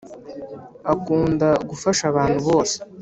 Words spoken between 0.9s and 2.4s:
Akunda gufasha abantu